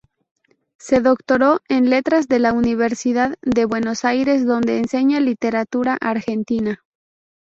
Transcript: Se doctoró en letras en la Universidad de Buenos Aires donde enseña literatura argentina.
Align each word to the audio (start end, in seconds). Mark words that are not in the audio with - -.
Se 0.79 0.99
doctoró 0.99 1.59
en 1.69 1.91
letras 1.91 2.25
en 2.31 2.41
la 2.41 2.53
Universidad 2.53 3.35
de 3.43 3.65
Buenos 3.65 4.03
Aires 4.03 4.47
donde 4.47 4.79
enseña 4.79 5.19
literatura 5.19 5.95
argentina. 6.01 6.83